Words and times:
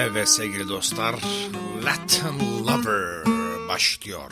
Evet 0.00 0.28
sevgili 0.28 0.68
dostlar, 0.68 1.14
Latin 1.84 2.66
Lover 2.66 3.24
başlıyor. 3.68 4.30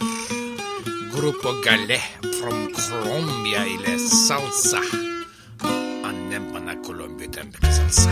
Grupo 1.14 1.62
Gale 1.64 2.01
from 2.21 2.73
Colombia 2.73 3.64
ile 3.64 3.99
Salsa. 3.99 4.81
Annem 6.04 6.54
bana 6.54 6.82
Kolombiya'dan 6.82 7.46
bir 7.53 7.71
salsa. 7.71 8.11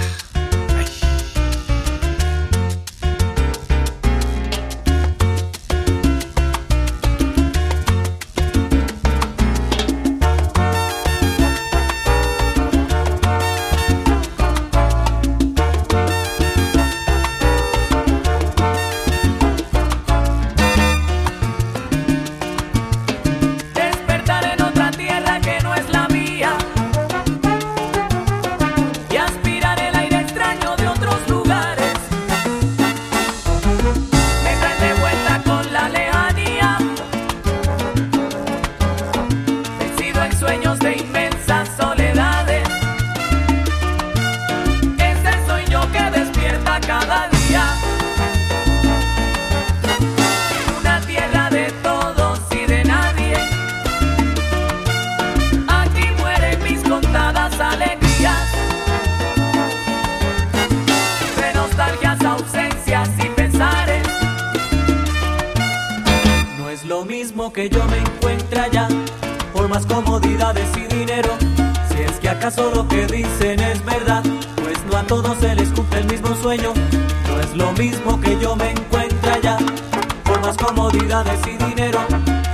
y 81.46 81.56
dinero. 81.64 82.00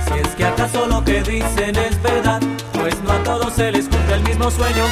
Si 0.07 0.19
es 0.19 0.27
que 0.35 0.45
acaso 0.45 0.87
lo 0.87 1.03
que 1.03 1.21
dicen 1.21 1.75
es 1.75 2.01
verdad, 2.01 2.41
pues 2.73 3.01
no 3.03 3.13
a 3.13 3.23
todos 3.23 3.53
se 3.53 3.71
les 3.71 3.87
cumple 3.87 4.15
el 4.15 4.23
mismo 4.23 4.49
sueño. 4.51 4.83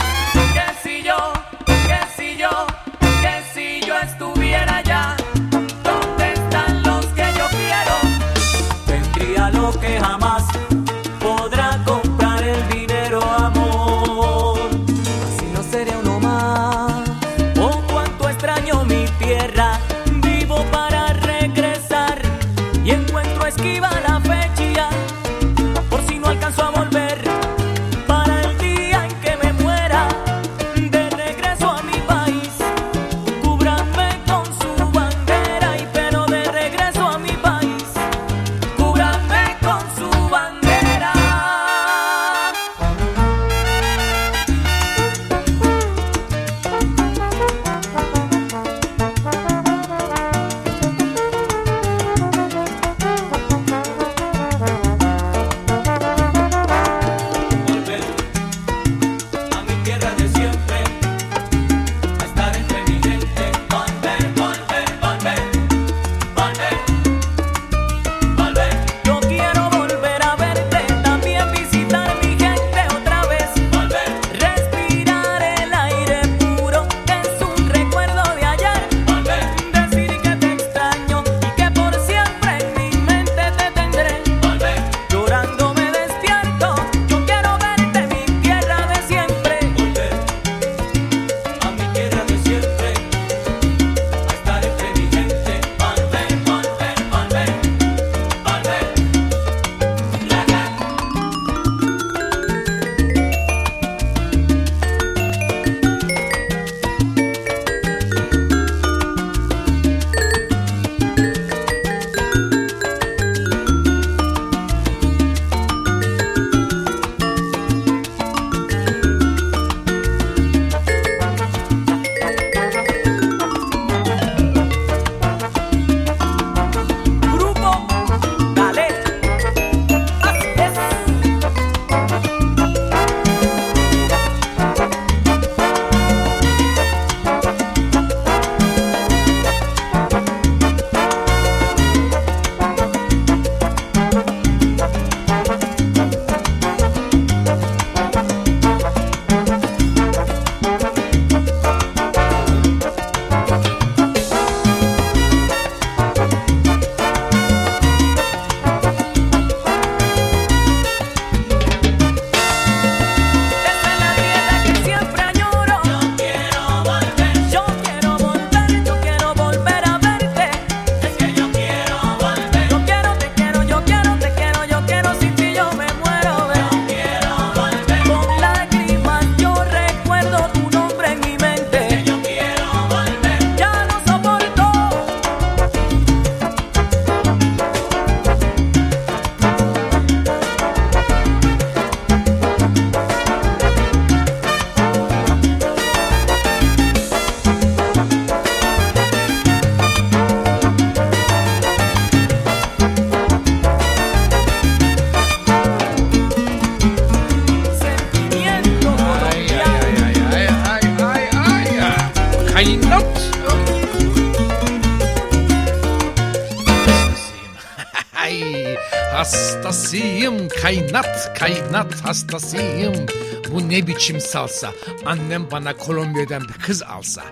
Kaynat 221.25 221.71
kaynat 221.71 222.01
hastasıyım. 222.05 223.05
Bu 223.51 223.69
ne 223.69 223.87
biçim 223.87 224.19
salsa? 224.21 224.71
Annem 225.05 225.51
bana 225.51 225.77
Kolombiya'dan 225.77 226.41
bir 226.41 226.53
kız 226.53 226.83
alsa. 226.83 227.23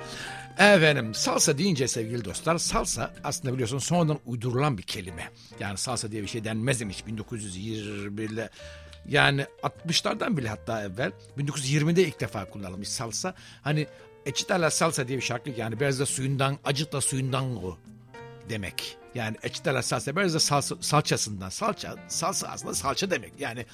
Efendim 0.58 1.14
salsa 1.14 1.58
deyince 1.58 1.88
sevgili 1.88 2.26
dostlar 2.26 2.58
salsa 2.58 3.14
aslında 3.24 3.54
biliyorsun 3.54 3.80
sonradan 3.80 4.20
uydurulan 4.26 4.78
bir 4.78 4.84
kelime. 4.84 5.30
Yani 5.60 5.78
salsa 5.78 6.12
diye 6.12 6.22
bir 6.22 6.28
şey 6.28 6.44
denmez 6.44 6.80
demiş 6.80 7.04
1921'de 7.08 8.50
yani 9.08 9.46
60'lardan 9.64 10.38
bile 10.38 10.50
hatta 10.50 10.84
evvel 10.84 11.12
1920'de 11.38 12.04
ilk 12.04 12.20
defa 12.20 12.50
kullanılmış 12.50 12.90
salsa. 12.90 13.34
Hani 13.62 13.88
Eçitala 14.26 14.70
salsa 14.72 15.08
diye 15.08 15.18
bir 15.18 15.24
şarkı 15.24 15.50
yani 15.50 15.80
biraz 15.80 16.00
da 16.00 16.06
suyundan 16.06 16.58
acıkla 16.66 17.02
suyundan 17.02 17.66
o 17.66 17.78
demek. 18.50 18.99
Yani 19.16 19.38
eçitala 19.44 19.82
salsa 19.82 20.40
salsa, 20.40 20.76
salçasından 20.82 21.50
salça 21.50 21.96
salsa 22.08 22.48
aslında 22.48 22.74
salça 22.74 23.12
demek. 23.12 23.34
Yani 23.40 23.66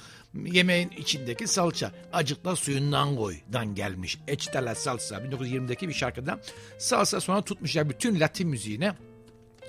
yemeğin 0.44 0.90
içindeki 0.90 1.46
salça 1.46 1.92
acıkla 2.12 2.56
suyundan 2.56 3.16
koydan 3.16 3.74
gelmiş. 3.74 4.18
Eçitala 4.28 4.74
salsa 4.74 5.16
1920'deki 5.16 5.88
bir 5.88 5.94
şarkıdan 5.94 6.40
salsa 6.78 7.20
sonra 7.20 7.42
tutmuşlar 7.42 7.90
bütün 7.90 8.20
Latin 8.20 8.48
müziğine 8.48 8.94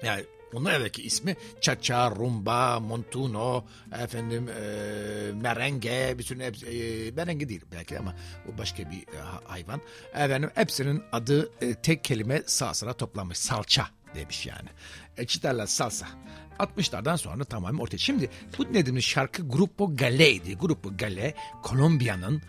yani 0.04 0.26
onun 0.54 0.70
evvelki 0.70 1.04
ismi 1.04 1.36
cha-cha, 1.62 2.12
rumba, 2.12 2.80
montuno, 2.80 3.66
efendim 4.04 4.50
e, 4.50 5.32
merenge, 5.32 6.16
bütün 6.18 6.40
hepsi, 6.40 6.66
e, 6.66 7.12
merenge 7.12 7.50
değil 7.50 7.62
belki 7.72 8.00
ama 8.00 8.16
o 8.54 8.58
başka 8.58 8.92
bir 8.92 8.98
e, 8.98 9.20
hayvan. 9.46 9.82
Efendim 10.14 10.52
hepsinin 10.56 11.04
adı 11.12 11.52
e, 11.62 11.74
tek 11.74 12.04
kelime 12.04 12.42
sağsına 12.46 12.94
toplanmış. 12.94 13.38
Salça 13.38 13.88
demiş 14.16 14.46
yani. 14.46 14.70
Eçitala 15.18 15.68
salsa. 15.68 16.08
60'lardan 16.60 17.18
sonra 17.18 17.44
tamamen 17.44 17.80
ortaya. 17.80 17.98
Şimdi 17.98 18.30
bu 18.58 18.74
dediğimiz 18.74 19.04
şarkı 19.04 19.50
Grupo 19.50 19.96
Gale'ydi. 19.96 20.56
Grupo 20.58 20.98
Gale 20.98 21.34
Kolombiya'nın 21.64 22.42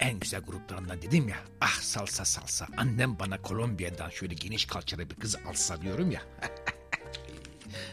en 0.00 0.20
güzel 0.20 0.40
gruplarından 0.40 1.02
dedim 1.02 1.28
ya. 1.28 1.36
Ah 1.60 1.80
salsa 1.80 2.24
salsa. 2.24 2.66
Annem 2.76 3.18
bana 3.18 3.42
Kolombiya'dan 3.42 4.10
şöyle 4.10 4.34
geniş 4.34 4.64
kalçalı 4.64 5.10
bir 5.10 5.14
kız 5.14 5.36
alsa 5.48 5.82
diyorum 5.82 6.10
ya. 6.10 6.22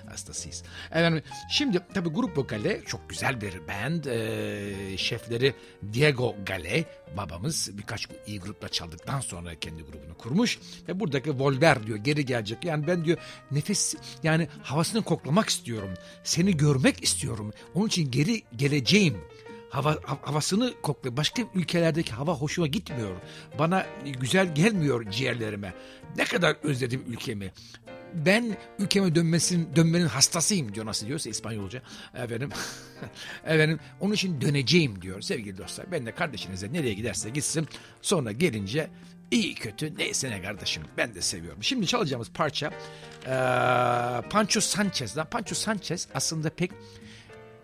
Hastasıyız. 0.09 0.63
Efendim, 0.91 1.23
şimdi 1.51 1.79
tabii 1.93 2.09
Grupo 2.09 2.47
Gale 2.47 2.81
çok 2.85 3.09
güzel 3.09 3.41
bir 3.41 3.67
band. 3.67 4.05
Ee, 4.05 4.97
şefleri 4.97 5.53
Diego 5.93 6.35
Gale 6.45 6.85
babamız 7.17 7.77
birkaç 7.77 8.07
iyi 8.27 8.39
grupla 8.39 8.69
çaldıktan 8.69 9.19
sonra 9.19 9.55
kendi 9.55 9.83
grubunu 9.83 10.17
kurmuş. 10.17 10.59
Ve 10.87 10.99
buradaki 10.99 11.39
Volver 11.39 11.87
diyor 11.87 11.97
geri 11.97 12.25
gelecek. 12.25 12.65
Yani 12.65 12.87
ben 12.87 13.05
diyor 13.05 13.17
nefes 13.51 13.95
yani 14.23 14.47
havasını 14.63 15.03
koklamak 15.03 15.49
istiyorum. 15.49 15.89
Seni 16.23 16.57
görmek 16.57 17.03
istiyorum. 17.03 17.53
Onun 17.75 17.87
için 17.87 18.11
geri 18.11 18.41
geleceğim 18.55 19.17
hava, 19.69 19.97
havasını 20.21 20.73
kokluyor. 20.81 21.17
Başka 21.17 21.43
ülkelerdeki 21.55 22.11
hava 22.11 22.33
hoşuma 22.33 22.67
gitmiyor. 22.67 23.15
Bana 23.59 23.85
güzel 24.19 24.55
gelmiyor 24.55 25.11
ciğerlerime. 25.11 25.73
Ne 26.17 26.25
kadar 26.25 26.55
özledim 26.63 27.03
ülkemi 27.07 27.51
ben 28.13 28.57
ülkeme 28.79 29.15
dönmesin, 29.15 29.75
dönmenin 29.75 30.07
hastasıyım 30.07 30.75
diyor 30.75 30.85
nasıl 30.85 31.07
diyorsa 31.07 31.29
İspanyolca. 31.29 31.81
Efendim, 32.13 32.49
efendim 33.45 33.79
onun 33.99 34.13
için 34.13 34.41
döneceğim 34.41 35.01
diyor 35.01 35.21
sevgili 35.21 35.57
dostlar. 35.57 35.91
Ben 35.91 36.05
de 36.05 36.11
kardeşinize 36.11 36.73
nereye 36.73 36.93
giderse 36.93 37.29
gitsin 37.29 37.67
sonra 38.01 38.31
gelince 38.31 38.89
iyi 39.31 39.55
kötü 39.55 39.97
neyse 39.97 40.31
ne 40.31 40.41
kardeşim 40.41 40.83
ben 40.97 41.15
de 41.15 41.21
seviyorum. 41.21 41.63
Şimdi 41.63 41.87
çalacağımız 41.87 42.29
parça 42.31 42.67
e, 43.25 44.29
Pancho 44.29 44.61
Sanchez'den. 44.61 45.25
Pancho 45.25 45.55
Sanchez 45.55 46.07
aslında 46.13 46.49
pek 46.49 46.71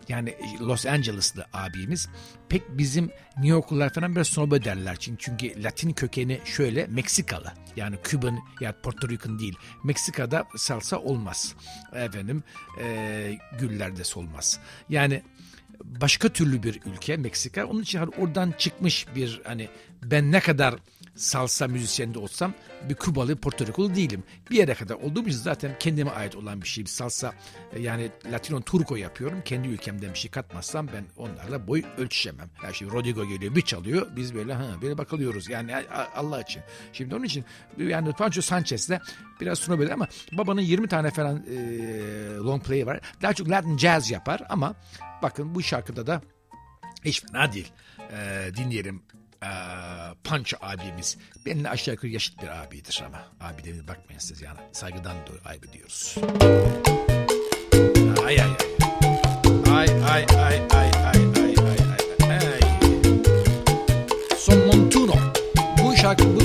yani 0.10 0.36
Los 0.62 0.86
Angeles'lı 0.86 1.46
abimiz 1.54 2.10
pek 2.50 2.78
bizim 2.78 3.06
New 3.36 3.48
Yorklular 3.48 3.94
falan 3.94 4.16
biraz 4.16 4.28
snob 4.28 4.52
ederler. 4.52 4.96
Çünkü, 5.00 5.24
çünkü 5.26 5.64
Latin 5.64 5.94
kökeni 5.94 6.40
şöyle 6.46 6.88
Meksikalı. 6.88 7.54
Yani 7.76 7.96
Küban 8.04 8.40
ya 8.62 8.82
Porto 8.82 9.10
Rican 9.10 9.40
değil. 9.40 9.58
Meksika'da 9.84 10.46
salsa 10.58 10.98
olmaz. 10.98 11.56
Efendim 11.94 12.44
e, 12.82 13.38
güllerde 13.60 14.04
solmaz. 14.04 14.60
Yani 14.90 15.24
başka 15.84 16.30
türlü 16.30 16.64
bir 16.64 16.80
ülke 16.86 17.18
Meksika. 17.18 17.66
Onun 17.66 17.82
için 17.82 18.00
hani 18.00 18.10
oradan 18.10 18.54
çıkmış 18.58 19.08
bir 19.16 19.42
hani 19.44 19.70
ben 20.04 20.32
ne 20.32 20.40
kadar 20.40 20.76
salsa 21.16 21.68
müzisyeni 21.68 22.14
de 22.14 22.20
olsam 22.20 22.54
bir 22.90 22.96
Kubalı, 22.96 23.36
Porto 23.36 23.96
değilim. 23.96 24.24
Bir 24.52 24.56
yere 24.56 24.74
kadar 24.74 24.96
olduğum 24.96 25.22
için 25.22 25.38
zaten 25.38 25.80
kendime 25.80 26.12
ait 26.12 26.36
olan 26.36 26.62
bir 26.62 26.68
şey. 26.68 26.86
Salsa 26.86 27.34
e, 27.74 27.82
yani 27.82 28.12
Latino 28.32 28.62
Turco 28.62 28.96
yapıyorum. 28.96 29.42
Kendi 29.46 29.68
ülkemden 29.68 30.14
bir 30.14 30.20
şey 30.20 30.32
katmazsam 30.32 30.88
ben 30.88 31.06
onlarla 31.18 31.68
boy 31.68 31.84
ölçüşemem. 31.98 32.50
Her 32.54 32.74
şey 32.74 32.88
Rodrigo 32.88 33.28
geliyor 33.28 33.56
bir 33.56 33.62
çalıyor. 33.62 34.08
Biz 34.16 34.36
böyle 34.36 34.54
ha 34.54 34.66
böyle 34.82 34.98
bakılıyoruz. 34.98 35.50
Yani 35.50 35.76
Allah 36.16 36.42
için. 36.42 36.62
Şimdi 36.94 37.16
onun 37.16 37.24
için 37.24 37.46
yani 37.78 38.14
Pancho 38.14 38.42
Sanchez'le 38.42 39.00
biraz 39.42 39.60
sonra 39.60 39.80
böyle 39.80 39.94
ama 39.94 40.08
babanın 40.32 40.62
20 40.62 40.88
tane 40.88 41.12
falan 41.12 41.46
e, 41.50 41.58
long 42.36 42.64
play 42.64 42.86
var. 42.86 43.00
Daha 43.22 43.34
çok 43.34 43.50
Latin 43.50 43.78
jazz 43.78 44.12
yapar 44.12 44.42
ama 44.50 44.76
bakın 45.22 45.56
bu 45.56 45.64
şarkıda 45.64 46.08
da 46.08 46.22
hiç 47.06 47.22
fena 47.22 47.54
değil. 47.54 47.72
E, 48.12 48.50
dinleyelim 48.58 49.04
ee, 49.46 49.48
Punch 50.24 50.54
abimiz. 50.62 51.18
Benimle 51.46 51.70
aşağı 51.70 51.94
yukarı 51.96 52.12
yaşıt 52.12 52.42
bir 52.44 52.48
abidir 52.48 53.04
ama. 53.08 53.50
Abi 53.50 53.64
demir 53.64 53.88
bakmayın 53.88 54.20
siz 54.20 54.42
yani. 54.42 54.60
Saygıdan 54.72 55.16
dolayı 55.28 55.42
ayrı 55.46 55.74
diyoruz. 55.74 56.16
Ay 58.26 58.42
ay 58.42 58.42
ay. 58.42 58.56
Ay 59.76 59.88
ay 60.12 60.26
ay 60.44 60.62
ay 60.72 60.92
ay 61.06 61.22
ay 61.38 61.56
ay 61.68 61.78
ay. 62.30 62.38
ay. 62.38 62.60
Son 64.38 64.58
Montuno. 64.68 65.16
Bu 65.78 65.96
şarkı 65.96 66.36
bu 66.36 66.45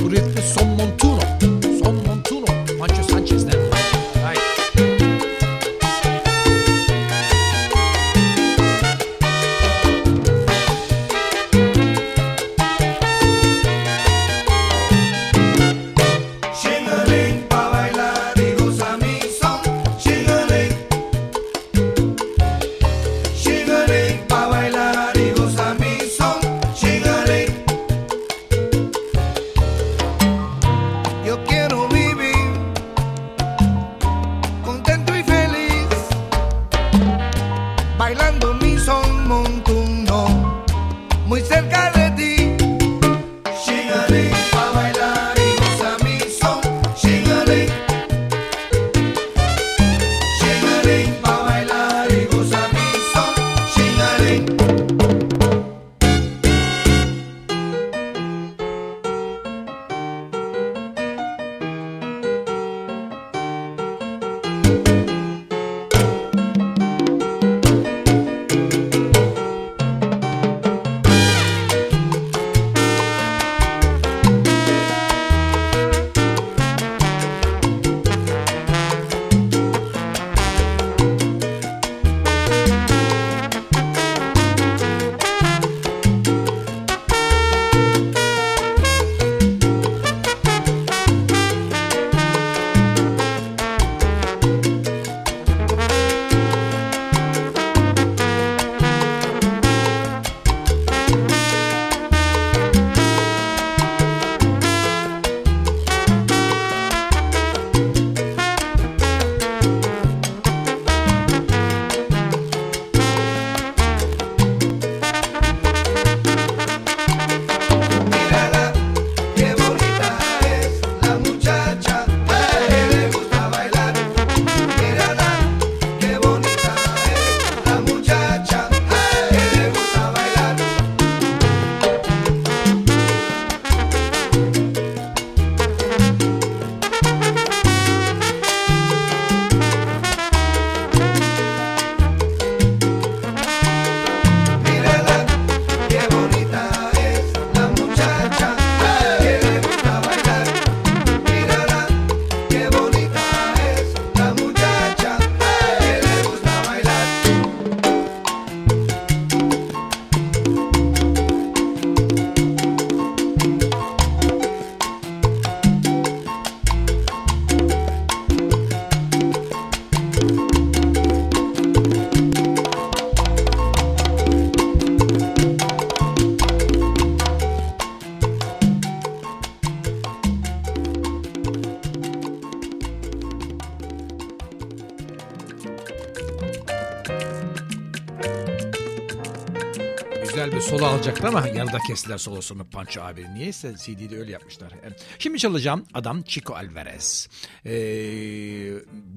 güzel 190.45 190.57
bir 190.57 190.61
solo 190.61 190.85
alacaktı 190.87 191.29
ama 191.29 191.47
yarıda 191.47 191.79
kestiler 191.79 192.19
solosunu 192.19 192.65
Pancho 192.65 193.03
abi. 193.03 193.35
Niyeyse 193.35 193.75
CD'de 193.85 194.19
öyle 194.19 194.33
yapmışlar. 194.33 194.73
Şimdi 195.19 195.39
çalacağım 195.39 195.87
adam 195.95 196.23
Chico 196.23 196.55
Alvarez. 196.55 197.29
Ee, 197.67 197.71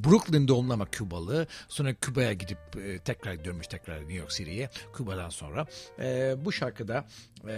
Brooklyn 0.04 0.48
doğumlu 0.48 0.74
ama 0.74 0.86
Kübalı. 0.86 1.48
Sonra 1.68 1.94
Küba'ya 1.94 2.34
gidip 2.34 2.58
e, 2.86 3.00
tekrar 3.00 3.46
dönmüş 3.46 3.68
tekrar 3.68 4.00
New 4.00 4.14
York 4.14 4.30
City'ye. 4.32 4.70
Küba'dan 4.98 5.30
sonra. 5.30 5.66
E, 6.00 6.34
bu 6.46 6.52
şarkıda 6.52 7.06
e, 7.48 7.54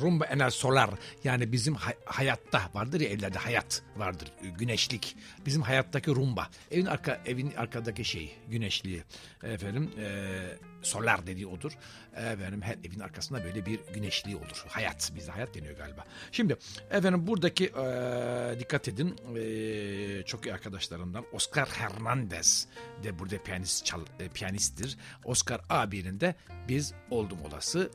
Rumba 0.00 0.24
Enel 0.26 0.50
Solar 0.50 0.90
yani 1.24 1.52
bizim 1.52 1.74
hay- 1.74 1.96
hayatta 2.04 2.62
vardır 2.74 3.00
ya 3.00 3.08
evlerde 3.08 3.38
hayat 3.38 3.82
vardır. 3.96 4.28
E, 4.44 4.48
güneşlik. 4.48 5.16
Bizim 5.46 5.62
hayattaki 5.62 6.10
rumba. 6.10 6.48
Evin 6.70 6.86
arka 6.86 7.20
evin 7.26 7.52
arkadaki 7.56 8.04
şey 8.04 8.36
güneşliği. 8.48 9.02
Efendim 9.42 9.90
eee 9.98 10.58
solar 10.82 11.26
dediği 11.26 11.46
odur. 11.46 11.72
Efendim 12.16 12.62
her 12.62 12.76
evin 12.84 13.00
arkasında 13.00 13.44
böyle 13.44 13.66
bir 13.66 13.80
güneşliği 13.94 14.36
olur. 14.36 14.64
Hayat 14.68 15.12
bize 15.14 15.32
hayat 15.32 15.54
deniyor 15.54 15.76
galiba. 15.76 16.04
Şimdi 16.32 16.56
efendim 16.90 17.26
buradaki 17.26 17.66
e, 17.66 18.58
dikkat 18.58 18.88
edin 18.88 19.16
e, 19.36 20.22
çok 20.22 20.46
iyi 20.46 20.54
arkadaşlarından 20.54 21.24
Oscar 21.32 21.68
Hernandez 21.68 22.66
de 23.02 23.18
burada 23.18 23.42
piyanist 23.42 23.86
çal, 23.86 24.00
e, 24.20 24.28
piyanisttir. 24.28 24.98
Oscar 25.24 25.60
abinin 25.70 26.20
de 26.20 26.34
biz 26.68 26.94
oldum 27.10 27.38
olası 27.50 27.90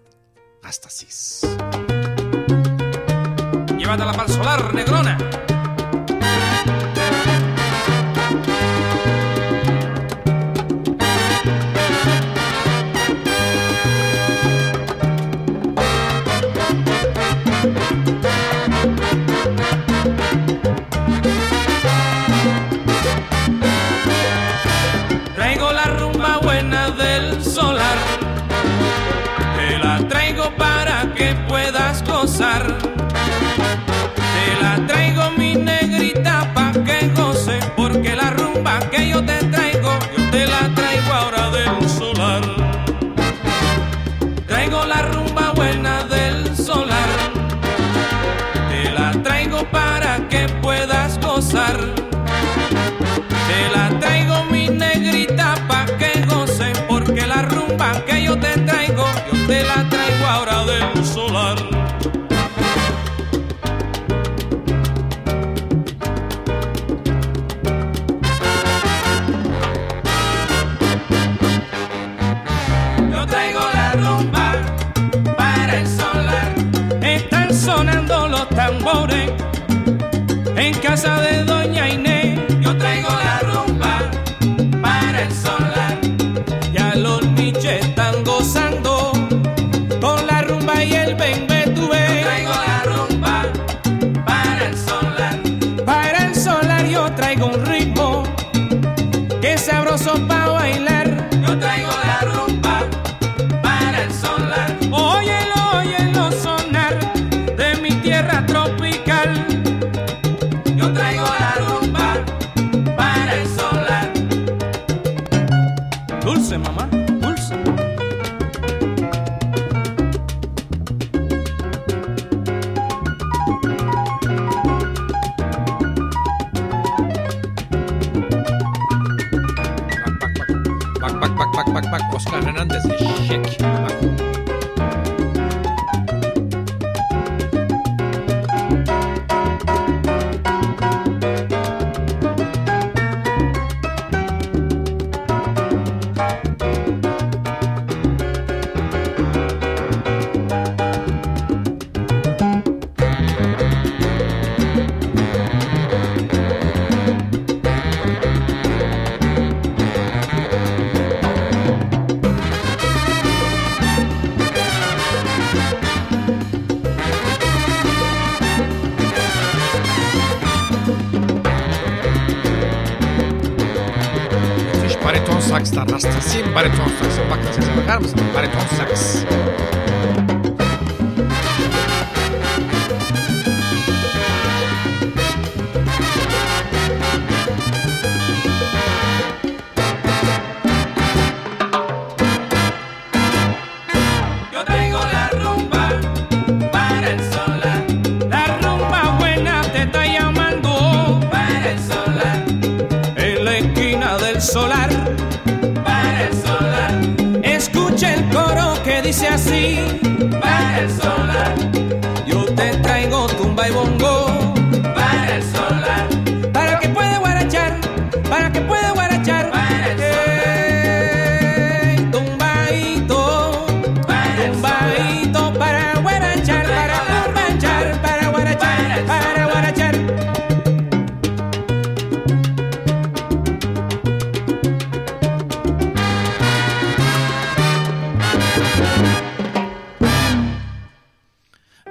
hastasıyız. 0.62 1.44
Llévate 3.80 4.06
la 4.06 4.14
pal 4.14 4.28
solar, 4.28 4.76
negrona. 4.76 5.18
Traigo 44.66 44.84
la 44.84 45.15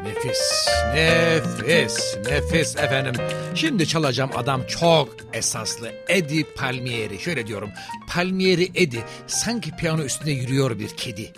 Nefis, 0.03 0.67
nefis, 0.95 2.17
nefis 2.27 2.77
efendim. 2.77 3.15
Şimdi 3.55 3.89
çalacağım 3.89 4.31
adam 4.35 4.67
çok 4.67 5.17
esaslı. 5.33 5.93
Eddie 6.09 6.45
Palmieri. 6.57 7.19
Şöyle 7.19 7.47
diyorum. 7.47 7.71
Palmieri 8.09 8.71
Eddie. 8.75 9.05
Sanki 9.27 9.71
piyano 9.77 10.03
üstüne 10.03 10.31
yürüyor 10.33 10.79
bir 10.79 10.89
kedi. 10.89 11.33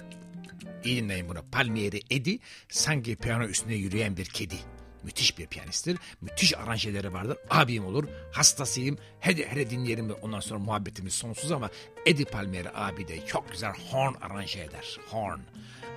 İyi 0.85 1.03
dinleyin 1.03 1.29
bunu. 1.29 1.39
Palmieri 1.53 2.01
Eddie. 2.11 2.39
Sanki 2.69 3.17
piyano 3.17 3.45
üstüne 3.45 3.75
yürüyen 3.75 4.17
bir 4.17 4.25
kedi. 4.25 4.57
Müthiş 5.03 5.39
bir 5.39 5.47
piyanisttir. 5.47 5.99
Müthiş 6.21 6.59
aranjeleri 6.59 7.13
vardır. 7.13 7.37
Abim 7.51 7.87
olur. 7.87 8.05
Hastasıyım. 8.33 8.99
Hele 9.21 9.51
hele 9.51 9.71
dinleyelim 9.71 10.09
ve 10.09 10.13
ondan 10.13 10.41
sonra 10.41 10.61
muhabbetimiz 10.61 11.15
sonsuz 11.15 11.53
ama 11.53 11.71
Eddie 12.07 12.25
Palmieri 12.25 12.71
abi 12.75 13.09
de 13.09 13.27
çok 13.27 13.53
güzel 13.53 13.73
horn 13.91 14.15
aranje 14.21 14.61
eder. 14.61 14.99
Horn. 15.11 15.41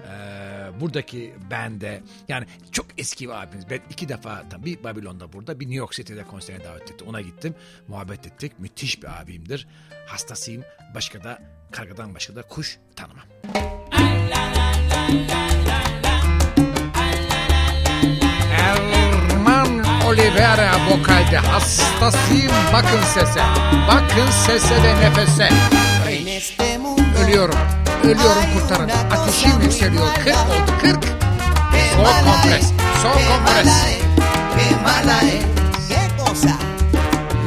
Ee, 0.08 0.80
buradaki 0.82 1.34
bende 1.52 2.04
yani 2.28 2.46
çok 2.72 2.86
eski 2.98 3.28
bir 3.28 3.44
abimiz. 3.44 3.70
Ben 3.70 3.80
iki 3.90 4.10
defa 4.10 4.44
tabii 4.50 4.84
Babilon'da 4.84 5.34
burada 5.34 5.60
bir 5.60 5.66
New 5.66 5.78
York 5.78 5.92
City'de 5.92 6.24
konserine 6.24 6.64
davet 6.64 6.92
etti. 6.92 7.04
Ona 7.04 7.22
gittim. 7.22 7.56
Muhabbet 7.88 8.28
ettik. 8.28 8.60
Müthiş 8.60 9.02
bir 9.04 9.22
abimdir. 9.22 9.68
Hastasıyım. 10.08 10.64
Başka 10.96 11.24
da 11.24 11.40
kargadan 11.72 12.16
başka 12.16 12.36
da 12.36 12.42
kuş 12.42 12.78
tanımam. 12.96 13.26
Erman 18.58 19.84
Oliveira 20.08 20.72
vokalde 20.90 21.38
hastasıyım 21.38 22.52
bakın 22.74 23.02
sese. 23.14 23.42
Bakın 23.88 24.32
sese 24.32 24.84
ve 24.84 24.96
nefese. 25.02 25.50
Ay, 26.08 26.40
Ölüyorum. 27.24 27.79
ölüyorum 28.04 28.44
kurtarın. 28.54 28.90
Ateşim 29.12 29.62
yükseliyor. 29.62 30.14
Kırk 30.16 30.36
oldu 30.36 30.72
kırk. 30.82 31.04
Kompres. 32.26 32.74
Kompres. 33.04 33.68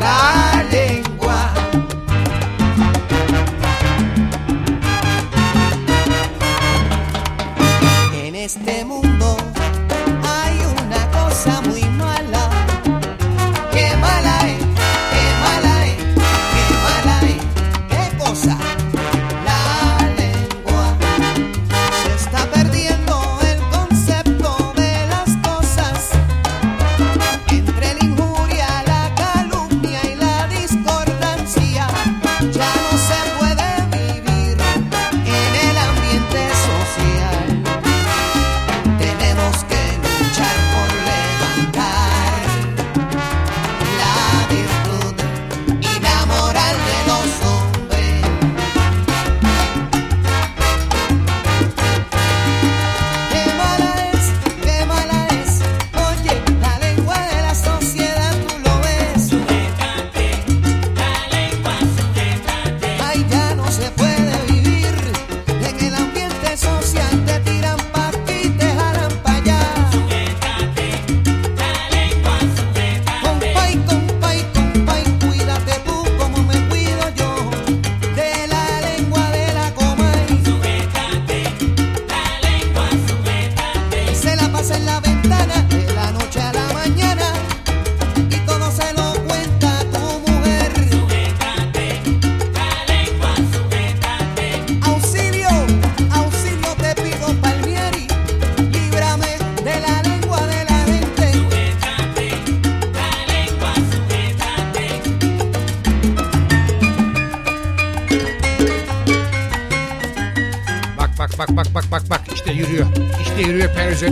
La 0.01 0.63
lengua. 0.73 1.55
En 8.25 8.35
este 8.35 8.82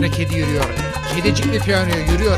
üzerine 0.01 0.09
kedi 0.09 0.35
yürüyor. 0.35 0.63
Kedicikli 1.15 1.59
piyano 1.59 1.95
yürüyor. 2.11 2.37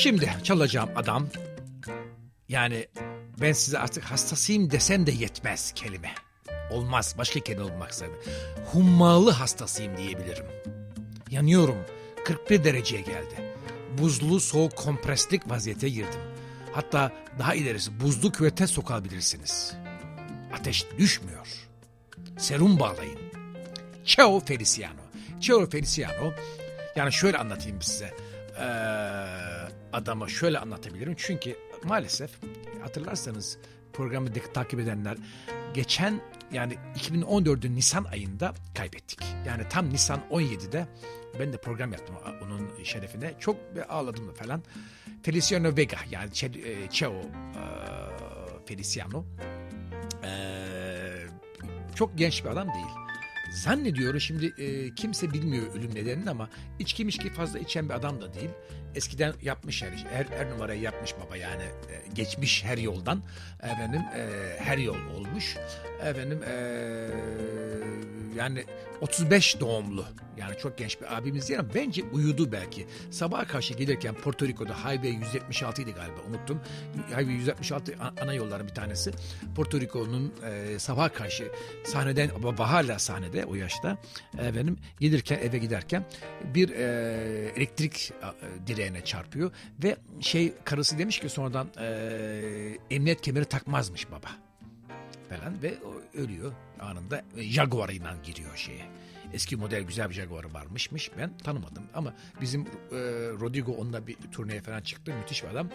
Şimdi 0.00 0.30
çalacağım 0.44 0.90
adam 0.96 1.28
yani 2.48 2.86
ben 3.40 3.52
size 3.52 3.78
artık 3.78 4.04
hastasıyım 4.04 4.70
desem 4.70 5.06
de 5.06 5.10
yetmez 5.12 5.72
kelime. 5.72 6.14
Olmaz 6.70 7.14
başka 7.18 7.40
kelime 7.40 7.64
olmak 7.64 7.94
zorunda. 7.94 8.16
Hummalı 8.72 9.30
hastasıyım 9.30 9.96
diyebilirim. 9.96 10.46
Yanıyorum 11.30 11.76
41 12.24 12.64
dereceye 12.64 13.02
geldi. 13.02 13.54
Buzlu 13.98 14.40
soğuk 14.40 14.76
kompreslik 14.76 15.50
vaziyete 15.50 15.88
girdim. 15.88 16.20
Hatta 16.72 17.12
daha 17.38 17.54
ilerisi 17.54 18.00
buzlu 18.00 18.32
küvete 18.32 18.66
sokabilirsiniz. 18.66 19.74
Ateş 20.52 20.86
düşmüyor. 20.98 21.46
Serum 22.38 22.80
bağlayın. 22.80 23.18
Ciao 24.04 24.40
Feliciano. 24.40 25.00
Ciao 25.40 25.70
Feliciano. 25.70 26.32
Yani 26.96 27.12
şöyle 27.12 27.38
anlatayım 27.38 27.82
size. 27.82 28.14
Ee, 28.60 29.69
adamı 29.92 30.30
şöyle 30.30 30.58
anlatabilirim. 30.58 31.14
Çünkü 31.18 31.56
maalesef 31.84 32.30
hatırlarsanız 32.82 33.58
programı 33.92 34.28
takip 34.54 34.80
edenler 34.80 35.16
geçen 35.74 36.20
yani 36.52 36.76
2014'ün 36.96 37.76
Nisan 37.76 38.04
ayında 38.04 38.54
kaybettik. 38.74 39.20
Yani 39.46 39.62
tam 39.70 39.90
Nisan 39.90 40.20
17'de 40.30 40.86
ben 41.38 41.52
de 41.52 41.56
program 41.56 41.92
yaptım 41.92 42.16
onun 42.44 42.84
şerefine. 42.84 43.34
Çok 43.38 43.56
ağladım 43.88 44.28
da 44.28 44.32
falan. 44.32 44.62
Feliciano 45.22 45.76
Vega 45.76 45.98
yani 46.10 46.30
e, 46.64 46.90
Ciao 46.90 47.14
e, 47.14 47.24
Feliciano. 48.66 49.24
Ee, 50.24 51.26
çok 51.94 52.18
genç 52.18 52.44
bir 52.44 52.48
adam 52.48 52.68
değil. 52.68 53.09
Zannediyorum 53.50 54.20
şimdi 54.20 54.46
e, 54.58 54.94
kimse 54.94 55.32
bilmiyor 55.32 55.74
ölüm 55.74 55.94
nedenini 55.94 56.30
ama 56.30 56.48
içki 56.78 57.04
mişki 57.04 57.30
fazla 57.30 57.58
içen 57.58 57.88
bir 57.88 57.94
adam 57.94 58.20
da 58.20 58.34
değil. 58.34 58.50
Eskiden 58.94 59.34
yapmış 59.42 59.82
her, 59.82 59.90
her, 60.12 60.26
her 60.38 60.50
numarayı 60.50 60.80
yapmış 60.80 61.14
baba 61.26 61.36
yani 61.36 61.62
e, 61.62 62.14
geçmiş 62.14 62.64
her 62.64 62.78
yoldan 62.78 63.22
efendim 63.62 64.00
e, 64.00 64.28
her 64.58 64.78
yol 64.78 64.96
olmuş 65.16 65.56
efendim 66.02 66.42
e, 66.42 67.10
yani 68.36 68.64
35 69.00 69.60
doğumlu 69.60 70.04
yani 70.38 70.58
çok 70.58 70.78
genç 70.78 71.00
bir 71.00 71.16
abimiz 71.16 71.48
değil 71.48 71.60
ama 71.60 71.68
bence 71.74 72.02
uyudu 72.12 72.52
belki. 72.52 72.86
Sabaha 73.10 73.44
karşı 73.46 73.74
gelirken 73.74 74.14
Porto 74.14 74.46
Rico'da 74.46 74.74
Highway 74.84 75.10
176 75.10 75.82
idi 75.82 75.92
galiba 75.94 76.20
unuttum. 76.28 76.60
Highway 77.08 77.34
166 77.34 77.94
a- 78.00 78.22
ana 78.22 78.34
yolların 78.34 78.68
bir 78.68 78.74
tanesi. 78.74 79.10
Porto 79.56 79.80
Rico'nun 79.80 80.32
e, 80.46 80.78
sabaha 80.78 81.08
karşı 81.12 81.52
sahneden 81.84 82.30
baba 82.42 82.70
hala 82.70 82.98
sahnede 82.98 83.44
o 83.44 83.54
yaşta 83.54 83.98
efendim 84.38 84.78
gelirken 85.00 85.38
eve 85.38 85.58
giderken 85.58 86.04
bir 86.54 86.68
e, 86.70 87.52
elektrik 87.56 88.12
e, 88.22 88.66
direğine 88.66 89.04
çarpıyor 89.04 89.50
ve 89.84 89.96
şey 90.20 90.52
karısı 90.64 90.98
demiş 90.98 91.20
ki 91.20 91.28
sonradan 91.28 91.68
e, 91.80 91.86
emniyet 92.90 93.20
kemeri 93.20 93.44
takmazmış 93.44 94.10
baba 94.10 94.28
falan 95.30 95.62
ve 95.62 95.74
ölüyor 96.14 96.52
anında 96.80 97.22
Jaguar'ıyla 97.36 98.16
giriyor 98.24 98.56
şeye. 98.56 98.86
Eski 99.32 99.56
model 99.56 99.82
güzel 99.82 100.10
bir 100.10 100.14
Jaguar'ı 100.14 100.54
varmışmış. 100.54 101.10
Ben 101.18 101.38
tanımadım 101.38 101.84
ama 101.94 102.14
bizim 102.40 102.60
e, 102.62 102.66
Rodrigo 103.40 103.72
onunla 103.72 104.06
bir 104.06 104.16
turneye 104.32 104.60
falan 104.60 104.80
çıktı. 104.80 105.12
Müthiş 105.20 105.42
bir 105.42 105.48
adam. 105.48 105.68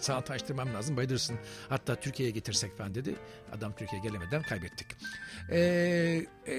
Sana 0.00 0.20
tanıştırmam 0.20 0.74
lazım 0.74 0.96
bayılırsın. 0.96 1.36
Hatta 1.68 1.94
Türkiye'ye 1.94 2.32
getirsek 2.34 2.78
falan 2.78 2.94
dedi. 2.94 3.14
Adam 3.52 3.72
Türkiye'ye 3.76 4.08
gelemeden 4.08 4.42
kaybettik. 4.42 4.86
E, 5.50 5.58
e, 6.46 6.56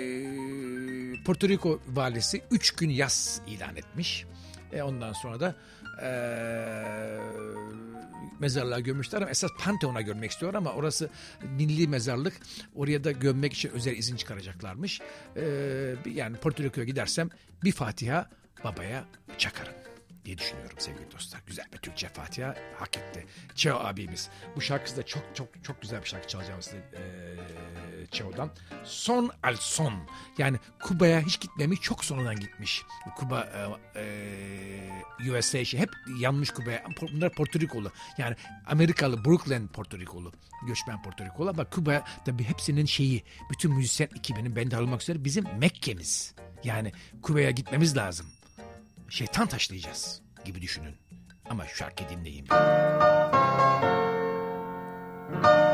Porto 1.25 1.49
Rico 1.49 1.79
valisi 1.87 2.41
3 2.51 2.71
gün 2.71 2.89
yas 2.89 3.39
ilan 3.47 3.75
etmiş. 3.75 4.25
E, 4.73 4.81
ondan 4.81 5.13
sonra 5.13 5.39
da 5.39 5.55
e, 6.01 6.09
mezarlığa 8.39 8.79
gömmüşler 8.79 9.21
ama 9.21 9.29
esas 9.29 9.51
Pantheon'a 9.59 10.01
gömmek 10.01 10.31
istiyor 10.31 10.53
ama 10.53 10.73
orası 10.73 11.09
milli 11.43 11.87
mezarlık. 11.87 12.33
Oraya 12.75 13.03
da 13.03 13.11
gömmek 13.11 13.53
için 13.53 13.69
özel 13.69 13.97
izin 13.97 14.15
çıkaracaklarmış. 14.15 15.01
E, 15.35 15.43
yani 16.05 16.37
Porto 16.37 16.63
Rico'ya 16.63 16.85
gidersem 16.85 17.29
bir 17.63 17.71
Fatiha 17.71 18.29
babaya 18.63 19.05
çakarım 19.37 19.73
diye 20.25 20.37
düşünüyorum 20.37 20.77
sevgili 20.79 21.11
dostlar. 21.11 21.41
Güzel 21.47 21.65
bir 21.73 21.77
Türkçe 21.77 22.07
Fatiha 22.07 22.55
hak 22.79 22.97
etti. 22.97 23.25
Çeo 23.55 23.75
abimiz. 23.75 24.29
Bu 24.55 24.61
şarkısı 24.61 24.97
da 24.97 25.03
çok 25.03 25.23
çok 25.33 25.63
çok 25.63 25.81
güzel 25.81 26.01
bir 26.01 26.07
şarkı 26.07 26.27
çalacağım 26.27 26.61
size 26.61 26.77
e, 26.77 27.01
Çeo'dan. 28.15 28.49
Son 28.83 29.31
al 29.43 29.55
son. 29.59 29.93
Yani 30.37 30.57
Kuba'ya 30.79 31.19
hiç 31.19 31.39
gitmemiş 31.39 31.81
çok 31.81 32.05
sonradan 32.05 32.35
gitmiş. 32.35 32.83
Kuba 33.15 33.49
e, 33.95 34.01
e, 35.21 35.31
USA 35.31 35.65
şey 35.65 35.79
hep 35.79 35.89
yanmış 36.19 36.49
Kuba'ya. 36.49 36.83
Bunlar 37.01 37.31
Porto 37.31 37.59
Rikolu. 37.59 37.91
Yani 38.17 38.35
Amerikalı 38.67 39.25
Brooklyn 39.25 39.67
Porto 39.67 39.99
Rikolu. 39.99 40.31
Göçmen 40.67 41.01
Porto 41.03 41.25
Rikolu 41.25 41.49
ama 41.49 41.65
Kuba 41.65 42.03
tabii 42.25 42.43
hepsinin 42.43 42.85
şeyi 42.85 43.23
bütün 43.51 43.73
müzisyen 43.73 44.09
ekibinin 44.17 44.55
ben 44.55 44.71
de 44.71 44.77
almak 44.77 45.01
üzere 45.01 45.23
bizim 45.23 45.45
Mekke'miz. 45.59 46.35
Yani 46.63 46.91
Kuba'ya 47.21 47.51
gitmemiz 47.51 47.97
lazım 47.97 48.25
şeytan 49.09 49.47
taşlayacağız 49.47 50.21
gibi 50.45 50.61
düşünün. 50.61 50.95
Ama 51.49 51.65
şu 51.65 51.75
şarkıyı 51.75 52.09
dinleyin. 52.09 52.47
Era 55.35 55.64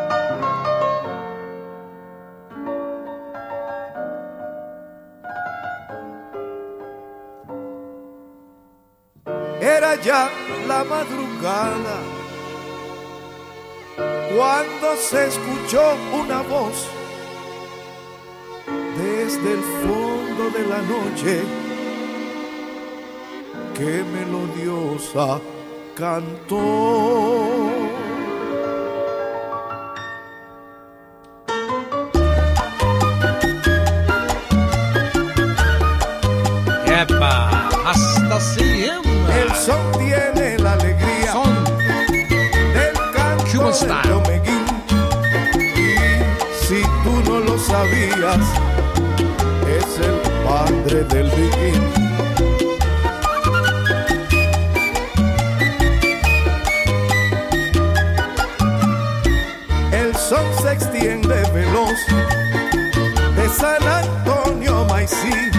ya 10.03 10.29
la 10.67 10.83
madrugada 10.83 11.97
cuando 14.35 14.95
se 14.97 15.27
escuchó 15.27 15.95
una 16.13 16.41
voz 16.41 16.87
desde 18.97 19.53
el 19.53 19.63
fondo 19.83 20.49
de 20.57 20.65
la 20.67 20.81
noche 20.81 21.41
que 23.75 24.03
melodiosa 24.03 25.39
cantó. 25.95 27.80
Es 48.39 49.99
el 49.99 50.15
padre 50.45 51.03
del 51.03 51.29
viking. 51.31 51.83
El 59.91 60.15
sol 60.15 60.45
se 60.61 60.71
extiende 60.71 61.43
veloz 61.53 61.99
de 63.35 63.49
San 63.49 63.83
Antonio 63.85 64.85
Maicí 64.85 65.51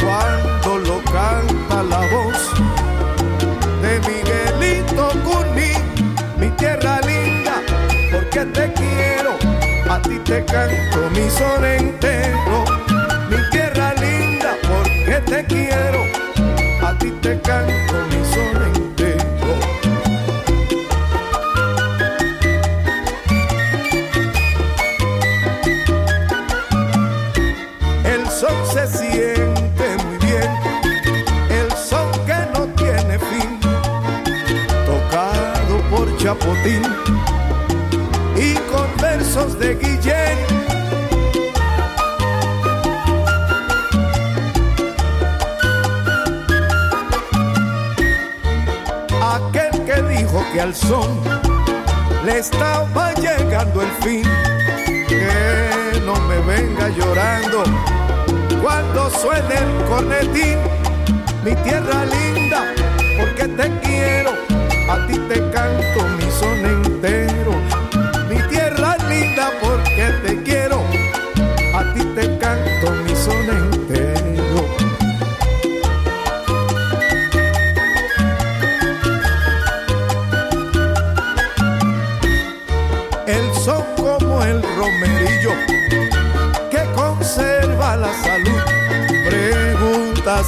cuando 0.00 0.78
lo 0.78 1.02
canta 1.04 1.82
la 1.82 2.00
voz 2.10 2.21
te 10.32 10.42
canto 10.46 11.10
mi 11.10 11.28
son 11.28 11.64
entero. 11.64 12.64
Mi 13.28 13.36
tierra 13.50 13.92
linda, 13.94 14.56
porque 14.62 15.20
te 15.26 15.44
quiero, 15.44 16.00
a 16.80 16.96
ti 16.98 17.10
te 17.20 17.38
canto 17.40 17.81
le 52.24 52.38
estaba 52.38 53.12
llegando 53.12 53.82
el 53.82 53.90
fin, 54.02 54.22
que 55.06 56.00
no 56.06 56.14
me 56.22 56.38
venga 56.46 56.88
llorando 56.88 57.64
cuando 58.62 59.10
suene 59.10 59.54
el 59.54 59.84
cornetín, 59.86 60.56
mi 61.44 61.54
tierra 61.56 62.06
linda, 62.06 62.72
porque 63.20 63.48
te 63.48 63.70
quiero, 63.80 64.30
a 64.88 65.06
ti 65.06 65.18
te 65.28 65.40
canto 65.50 66.08
mi 66.16 66.30
son 66.30 66.64
entero. 66.64 67.21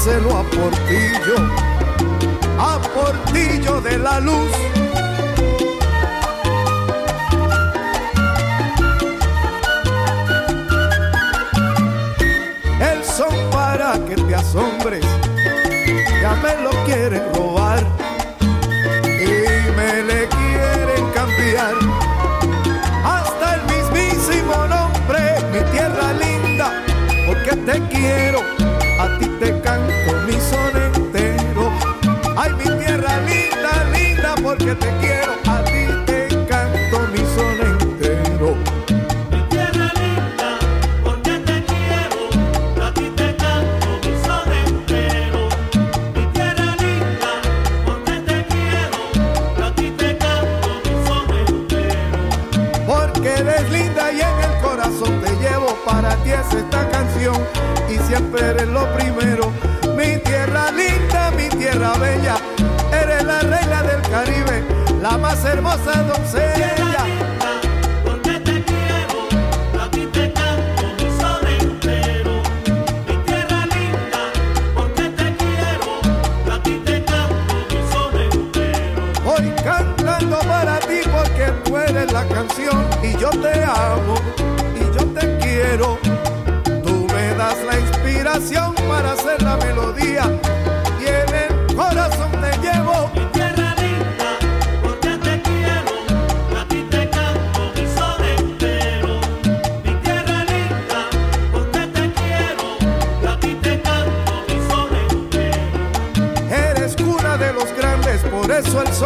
Pregúntaselo 0.05 0.37
a 0.37 0.43
Portillo, 0.51 1.37
a 2.59 2.79
Portillo 2.95 3.81
de 3.81 3.99
la 3.99 4.21
luz. 4.21 4.74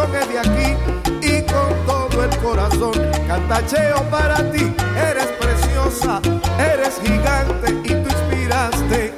Es 0.03 0.27
de 0.29 0.39
aquí 0.39 0.75
y 1.21 1.41
con 1.51 1.85
todo 1.85 2.23
el 2.23 2.37
corazón 2.37 2.93
cantacheo 3.27 4.01
para 4.09 4.37
ti. 4.51 4.73
Eres 4.95 5.27
preciosa, 5.39 6.21
eres 6.57 6.99
gigante 7.01 7.71
y 7.83 8.03
tú 8.03 8.09
inspiraste. 8.09 9.13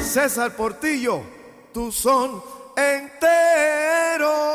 César 0.00 0.54
Portillo, 0.56 1.22
tu 1.72 1.90
son 1.90 2.42
entero. 2.76 4.53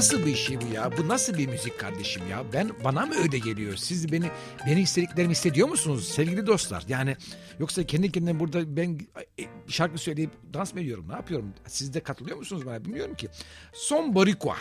Nasıl 0.00 0.26
bir 0.26 0.34
şey 0.34 0.60
bu 0.60 0.74
ya? 0.74 0.90
Bu 0.98 1.08
nasıl 1.08 1.38
bir 1.38 1.48
müzik 1.48 1.78
kardeşim 1.78 2.22
ya? 2.30 2.44
Ben 2.52 2.70
bana 2.84 3.06
mı 3.06 3.14
öyle 3.22 3.38
geliyor? 3.38 3.76
Siz 3.76 4.12
beni 4.12 4.30
beni 4.66 4.80
istediklerimi 4.80 5.30
hissediyor 5.30 5.68
musunuz 5.68 6.08
sevgili 6.08 6.46
dostlar? 6.46 6.84
Yani 6.88 7.16
yoksa 7.58 7.86
kendi 7.86 8.12
kendine 8.12 8.40
burada 8.40 8.76
ben 8.76 8.98
e, 9.40 9.44
şarkı 9.68 9.98
söyleyip 9.98 10.30
dans 10.54 10.74
mı 10.74 10.80
ediyorum? 10.80 11.08
Ne 11.08 11.12
yapıyorum? 11.12 11.54
Siz 11.66 11.94
de 11.94 12.00
katılıyor 12.00 12.36
musunuz 12.36 12.66
bana? 12.66 12.84
Bilmiyorum 12.84 13.14
ki. 13.14 13.28
Son 13.72 14.14
Boricua. 14.14 14.56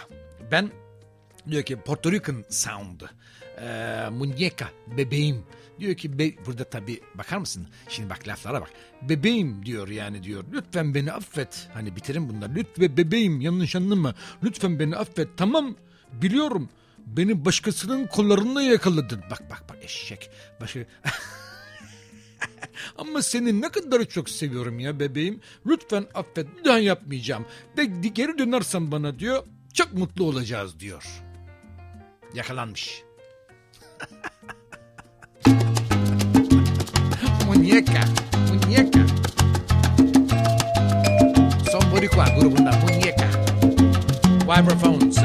Ben 0.52 0.72
diyor 1.50 1.64
ki 1.64 1.76
Puerto 1.76 2.12
Rican 2.12 2.44
sound. 2.50 3.02
Ee, 3.62 3.66
muñeca, 4.12 4.68
bebeğim. 4.98 5.44
Diyor 5.80 5.96
ki 5.96 6.20
be- 6.20 6.46
burada 6.46 6.64
tabii 6.64 7.02
bakar 7.16 7.38
mısın? 7.38 7.68
Şimdi 7.90 8.10
bak 8.10 8.28
laflara 8.28 8.62
bak. 8.62 8.70
Bebeğim 9.02 9.66
diyor 9.66 9.88
yani 9.88 10.24
diyor. 10.24 10.44
Lütfen 10.54 10.96
beni 10.96 11.12
affet. 11.12 11.68
Hani 11.74 11.96
bitirin 11.96 12.30
bunları. 12.30 12.56
Lütfen 12.56 12.98
bebeğim 12.98 13.42
yanlış 13.42 13.76
anlama. 13.76 14.16
Lütfen 14.44 14.80
beni 14.80 14.96
affet. 14.96 15.28
Tamam 15.38 15.76
biliyorum. 16.12 16.70
Beni 17.06 17.46
başkasının 17.46 18.08
kollarında 18.08 18.62
yakaladın. 18.62 19.22
Bak 19.32 19.50
bak 19.50 19.64
bak 19.70 19.78
eşek. 19.82 20.30
Başka... 20.62 20.80
Ama 22.98 23.22
seni 23.22 23.62
ne 23.62 23.70
kadar 23.70 24.06
çok 24.06 24.30
seviyorum 24.30 24.80
ya 24.80 25.00
bebeğim. 25.00 25.40
Lütfen 25.66 26.06
affet. 26.14 26.58
Bir 26.58 26.64
daha 26.64 26.80
yapmayacağım. 26.80 27.46
De 27.78 27.86
geri 27.86 28.38
dönersen 28.38 28.92
bana 28.92 29.20
diyor. 29.20 29.44
Çok 29.74 29.94
mutlu 29.94 30.24
olacağız 30.24 30.80
diyor. 30.80 31.04
Yakalanmış. 32.34 33.04
muñeca, 37.46 38.02
muñeca. 38.50 39.00
Son 41.72 41.92
Boricua 41.92 42.30
grubundan 42.30 42.80
muñeca. 42.82 43.28
Vibraphones. 44.48 45.18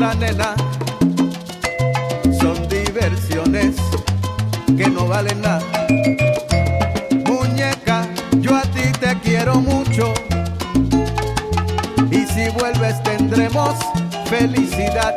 otra 0.00 0.14
nena. 0.14 0.54
Son 2.40 2.68
diversiones 2.68 3.76
que 4.76 4.88
no 4.88 5.06
valen 5.06 5.42
nada. 5.42 5.60
Muñeca, 7.26 8.06
yo 8.38 8.56
a 8.56 8.62
ti 8.62 8.92
te 8.98 9.18
quiero 9.20 9.56
mucho. 9.56 10.14
Y 12.10 12.24
si 12.32 12.48
vuelves 12.58 13.02
tendremos 13.02 13.74
felicidad. 14.24 15.14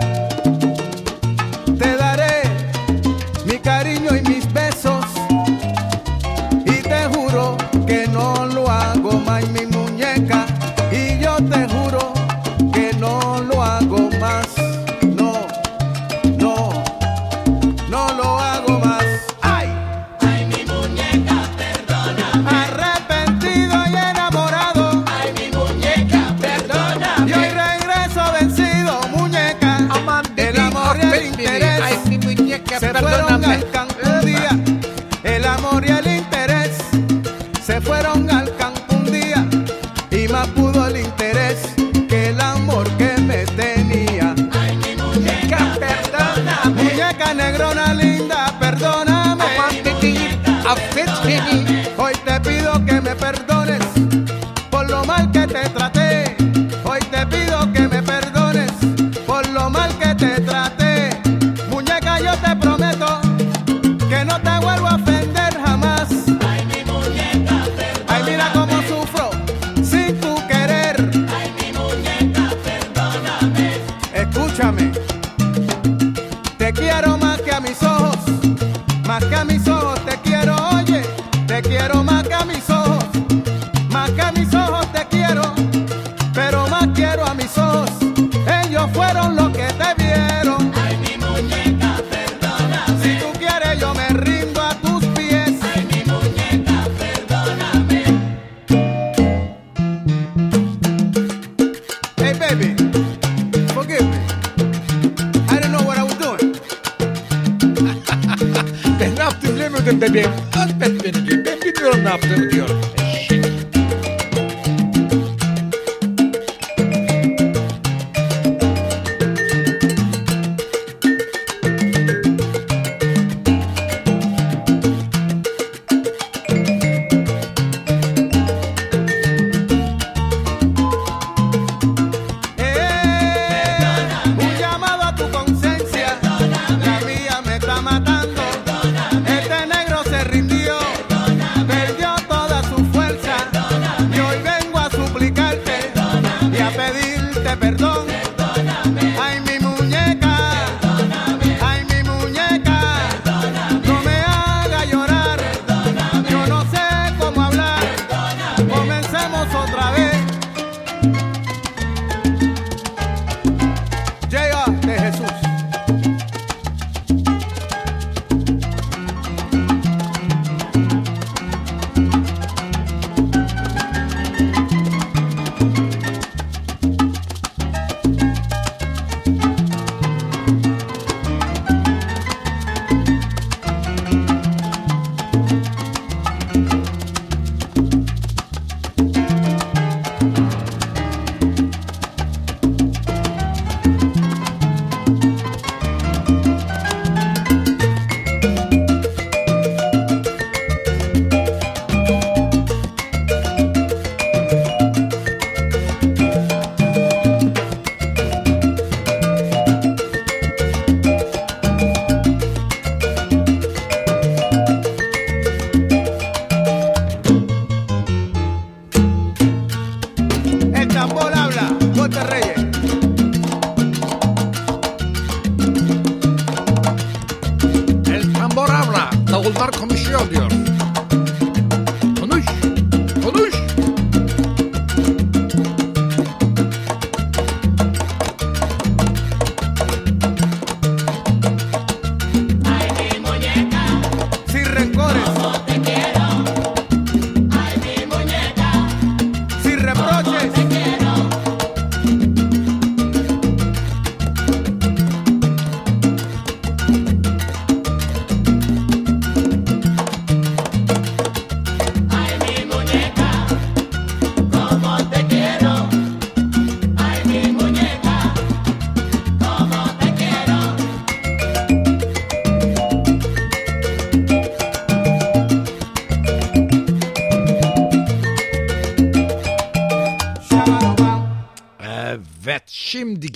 be 109.03 109.15
ne 109.15 109.23
yaptım 109.23 109.55
bilemiyordum 109.55 110.01
be 110.01 110.13
ben. 110.13 110.25
Affet 110.61 111.03
beni 111.03 111.27
diyor. 111.27 111.45
Ben 111.45 111.61
biliyorum 111.61 112.03
ne 112.03 112.09
yaptığımı 112.09 112.51
diyor. 112.51 112.69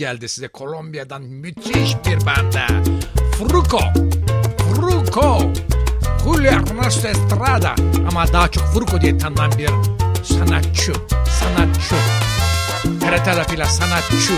geldi 0.07 0.29
size 0.29 0.47
Kolombiya'dan 0.47 1.21
müthiş 1.21 1.95
bir 2.05 2.25
banda. 2.25 2.67
Fruco. 3.37 3.79
Fruco. 4.57 5.39
Julio 6.23 6.51
Ernesto 6.51 7.07
Estrada 7.07 7.75
ama 8.09 8.33
daha 8.33 8.51
çok 8.51 8.63
Fruco 8.63 9.01
diye 9.01 9.17
tanınan 9.17 9.51
bir 9.57 9.69
sanatçı. 10.23 10.93
Sanatçı. 11.39 11.95
TRT 12.99 13.27
lafıyla 13.27 13.65
sanatçı. 13.65 14.33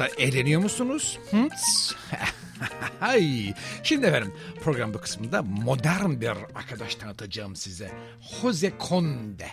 Podcast'ta 0.00 0.22
eğleniyor 0.22 0.60
musunuz? 0.60 1.18
Şimdi 3.82 4.06
efendim 4.06 4.32
program 4.62 4.94
bu 4.94 5.00
kısmında 5.00 5.42
modern 5.42 6.20
bir 6.20 6.28
arkadaş 6.54 6.94
tanıtacağım 6.94 7.56
size. 7.56 7.90
Jose 8.42 8.72
Conde. 8.88 9.48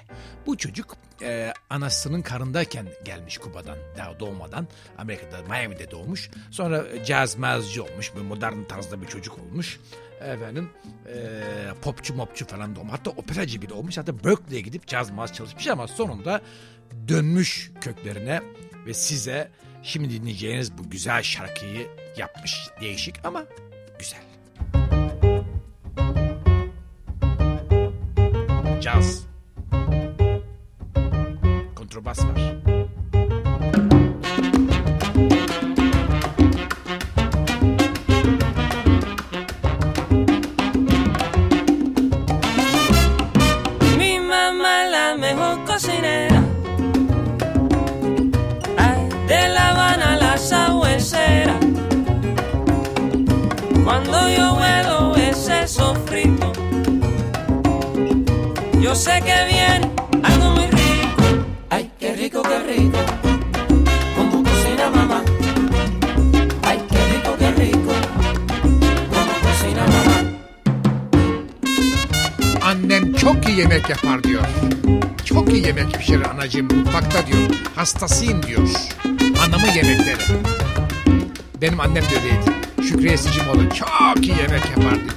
Bu 0.45 0.57
çocuk 0.57 0.97
e, 1.21 1.53
anasının 1.69 2.21
karındayken 2.21 2.87
gelmiş 3.05 3.37
Kuba'dan 3.37 3.77
daha 3.97 4.19
doğmadan. 4.19 4.67
Amerika'da 4.97 5.41
Miami'de 5.41 5.91
doğmuş. 5.91 6.29
Sonra 6.51 7.05
caz 7.05 7.37
mazcı 7.37 7.83
olmuş. 7.83 8.15
Böyle 8.15 8.27
modern 8.27 8.63
tarzda 8.63 9.01
bir 9.01 9.07
çocuk 9.07 9.39
olmuş 9.39 9.79
efendim 10.21 10.69
e, 11.07 11.41
popçu 11.81 12.13
mopçu 12.13 12.47
falan 12.47 12.75
da 12.75 12.79
olmuş. 12.79 12.93
Hatta 12.93 13.09
operacı 13.09 13.61
bile 13.61 13.73
olmuş. 13.73 13.97
Hatta 13.97 14.23
Berkeley'ye 14.23 14.61
gidip 14.61 14.87
caz 14.87 15.11
maz 15.11 15.33
çalışmış 15.33 15.67
ama 15.67 15.87
sonunda 15.87 16.41
dönmüş 17.07 17.71
köklerine 17.81 18.41
ve 18.85 18.93
size 18.93 19.51
şimdi 19.83 20.09
dinleyeceğiniz 20.09 20.77
bu 20.77 20.89
güzel 20.89 21.23
şarkıyı 21.23 21.87
yapmış. 22.17 22.69
Değişik 22.81 23.25
ama 23.25 23.45
güzel. 23.99 24.21
Caz. 28.81 29.27
Kontrabas 31.75 32.19
var. 32.19 32.66
Yo 58.87 58.95
sé 58.95 59.21
que 59.21 59.37
viene 59.51 59.91
algo 60.23 60.51
muy 60.51 60.67
rico. 60.67 61.23
Ay, 61.69 61.91
qué 61.99 62.15
rico, 62.15 62.41
qué 62.41 62.57
rico. 62.59 62.99
Como 64.15 64.43
cocina 64.43 64.89
mamá. 64.95 65.21
Ay, 66.63 66.79
qué 66.89 67.01
rico, 67.11 67.35
qué 67.37 67.51
rico. 67.51 67.93
Como 69.13 69.33
cocina 69.43 69.83
mamá. 69.93 70.17
Annem 72.61 73.13
çok 73.13 73.47
iyi 73.49 73.59
yemek 73.59 73.89
yapar 73.89 74.23
diyor. 74.23 74.43
Çok 75.25 75.53
iyi 75.53 75.65
yemek 75.65 75.93
pişirir 75.93 76.25
anacığım 76.25 76.65
mutfakta 76.65 77.27
diyor. 77.27 77.49
Hastasıyım 77.75 78.43
diyor. 78.43 78.69
Anamın 79.45 79.71
yemekleri. 79.75 80.23
Benim 81.61 81.79
annem 81.79 82.03
de 82.03 82.15
öyleydi. 82.15 82.51
Şükriye 82.89 83.17
Sicimoğlu 83.17 83.69
çok 83.69 84.25
iyi 84.25 84.37
yemek 84.37 84.65
yapardı. 84.69 85.16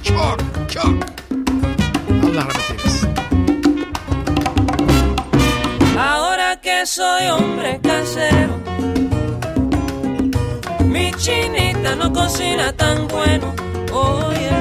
Chinita 11.31 11.95
no 11.95 12.11
cocina 12.11 12.73
tan 12.73 13.07
bueno, 13.07 13.53
oye, 13.93 14.51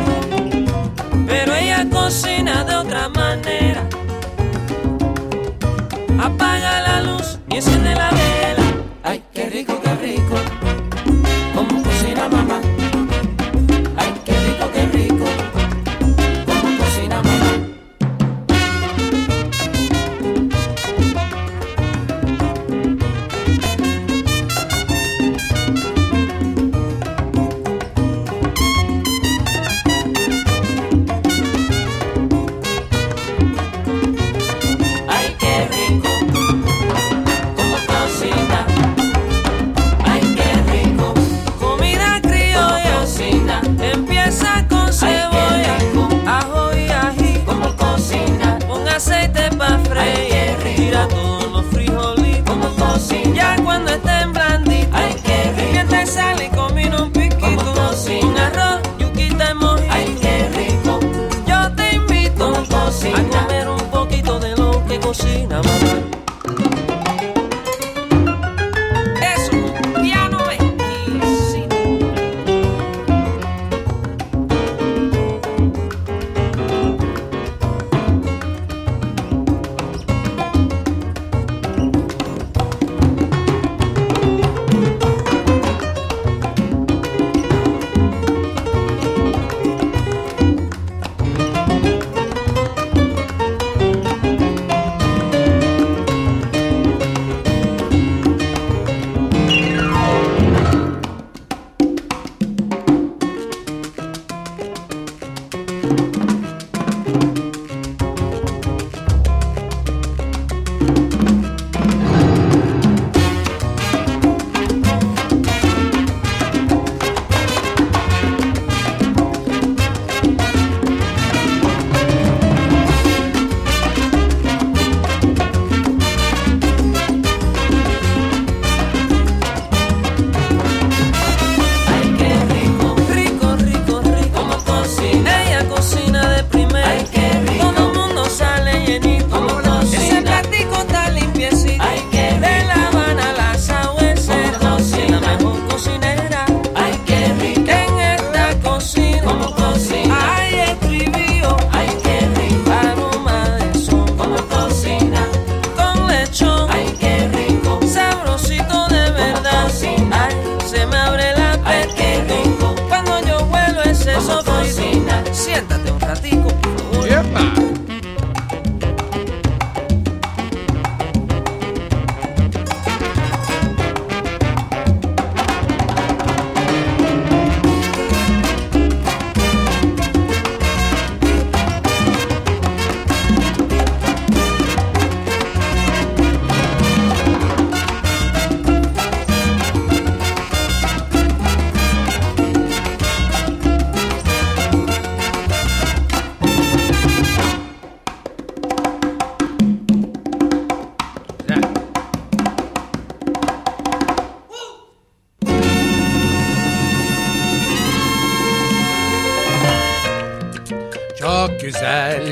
pero 1.27 1.55
ella 1.55 1.85
cocina 1.91 2.65
lo 65.11 65.15
que 65.15 65.23
cocina 65.23 65.63
mamá. 65.63 66.10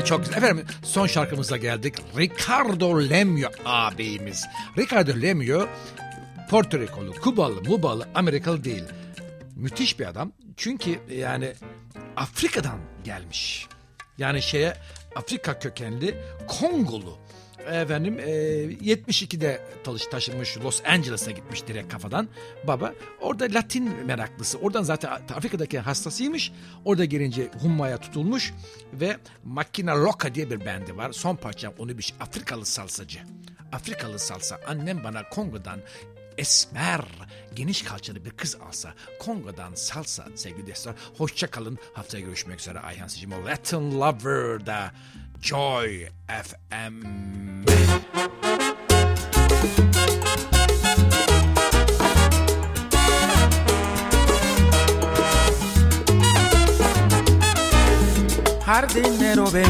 Çok 0.09 0.25
güzel. 0.25 0.37
Efendim 0.37 0.65
son 0.83 1.07
şarkımıza 1.07 1.57
geldik. 1.57 1.95
Ricardo 2.17 3.09
Lemio 3.09 3.49
ağabeyimiz. 3.65 4.45
Ricardo 4.77 5.11
Lemio 5.21 5.67
Porto 6.49 6.79
Rikolu, 6.79 7.13
Kubalı, 7.13 7.61
Mubalı, 7.61 8.07
Amerikalı 8.15 8.63
değil. 8.63 8.83
Müthiş 9.55 9.99
bir 9.99 10.05
adam. 10.05 10.31
Çünkü 10.57 10.99
yani 11.11 11.53
Afrika'dan 12.15 12.79
gelmiş. 13.03 13.67
Yani 14.17 14.41
şeye 14.41 14.73
Afrika 15.15 15.59
kökenli 15.59 16.17
Kongolu. 16.47 17.17
Efendim 17.71 18.19
e, 18.19 18.31
72'de 18.65 19.61
talış 19.83 20.05
taşınmış 20.05 20.57
Los 20.57 20.81
Angeles'a 20.85 21.31
gitmiş 21.31 21.67
direkt 21.67 21.91
kafadan 21.93 22.27
baba. 22.67 22.93
Orada 23.21 23.47
Latin 23.53 24.05
meraklısı. 24.05 24.57
Oradan 24.57 24.83
zaten 24.83 25.09
Afrika'daki 25.09 25.79
hastasıymış. 25.79 26.51
Orada 26.85 27.05
gelince 27.05 27.51
hummaya 27.61 27.97
tutulmuş 27.97 28.53
ve 28.93 29.17
Makina 29.43 30.03
Loca 30.05 30.35
diye 30.35 30.49
bir 30.49 30.65
bendi 30.65 30.97
var. 30.97 31.11
Son 31.11 31.35
parçam 31.35 31.73
onu 31.77 31.97
bir 31.97 32.03
şey. 32.03 32.17
Afrikalı 32.19 32.65
salsacı. 32.65 33.19
Afrikalı 33.71 34.19
salsa. 34.19 34.59
Annem 34.67 35.03
bana 35.03 35.29
Kongo'dan 35.29 35.79
esmer, 36.37 37.01
geniş 37.55 37.81
kalçalı 37.81 38.25
bir 38.25 38.31
kız 38.31 38.57
alsa 38.67 38.93
Kongo'dan 39.19 39.73
salsa 39.75 40.27
sevgili 40.35 40.67
dostlar. 40.67 40.95
Hoşça 41.17 41.47
kalın. 41.47 41.77
Haftaya 41.93 42.23
görüşmek 42.23 42.59
üzere 42.59 42.79
Ayhan 42.79 43.07
Sicim. 43.07 43.31
Latin 43.31 43.99
Lover'da 43.99 44.91
Joy 45.41 46.05
FM. 46.27 47.63
Jardinero, 58.65 59.49
ven, 59.49 59.65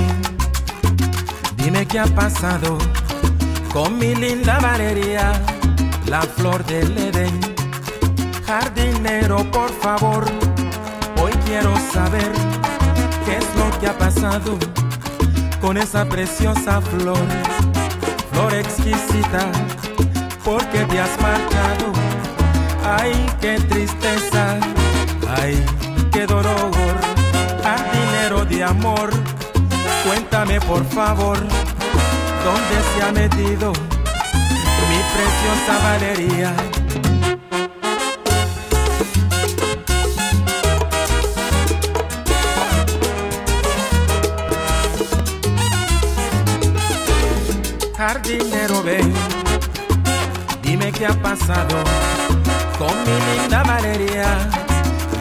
dime 1.55 1.85
qué 1.85 1.99
ha 1.99 2.05
pasado 2.07 2.77
con 3.71 3.97
mi 3.97 4.15
linda 4.15 4.59
Valeria, 4.59 5.31
la 6.07 6.21
flor 6.21 6.65
del 6.65 6.97
Edén. 6.97 7.39
Jardinero, 8.45 9.49
por 9.51 9.69
favor, 9.69 10.25
hoy 11.21 11.31
quiero 11.45 11.73
saber 11.93 12.31
qué 13.25 13.37
es 13.37 13.55
lo 13.55 13.79
que 13.79 13.87
ha 13.87 13.97
pasado 13.97 14.57
con 15.61 15.77
esa 15.77 16.05
preciosa 16.05 16.81
flor, 16.81 17.17
flor 18.31 18.53
exquisita, 18.53 19.51
porque 20.43 20.79
te 20.85 20.99
has 20.99 21.21
marchado. 21.21 21.91
Ay, 22.83 23.13
qué 23.41 23.59
tristeza, 23.59 24.57
ay, 25.41 25.63
qué 26.11 26.25
dolor, 26.25 26.71
jardinero 27.63 28.45
de 28.45 28.63
amor, 28.63 29.09
cuéntame 30.05 30.59
por 30.61 30.85
favor, 30.85 31.37
¿dónde 31.37 32.75
se 32.95 33.03
ha 33.03 33.11
metido 33.11 33.73
mi 34.89 34.99
preciosa 35.13 35.79
Valeria? 35.83 36.78
Jardinero, 48.11 48.81
ven, 48.81 49.13
dime 50.63 50.91
qué 50.91 51.05
ha 51.05 51.13
pasado 51.21 51.77
con 52.79 52.89
mi 53.03 53.37
linda 53.37 53.61
Valeria, 53.61 54.25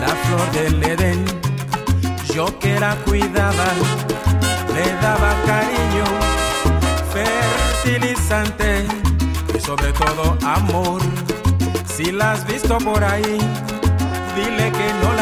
la 0.01 0.09
flor 0.25 0.51
del 0.53 0.83
Edén. 0.83 1.23
Yo 2.33 2.47
que 2.59 2.81
la 2.81 2.97
cuidaba, 3.05 3.67
le 4.73 4.91
daba 5.03 5.35
cariño, 5.45 6.07
fertilizante 7.13 8.87
y 9.55 9.61
sobre 9.61 9.93
todo 9.93 10.39
amor. 10.47 11.03
Si 11.95 12.11
la 12.11 12.33
has 12.33 12.47
visto 12.47 12.79
por 12.79 13.05
ahí, 13.05 13.39
dile 14.35 14.73
que 14.73 14.93
no 15.03 15.13